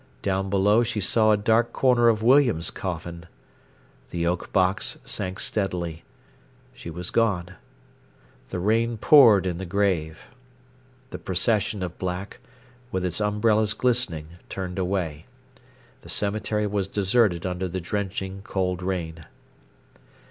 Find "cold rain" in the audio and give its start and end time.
18.41-19.27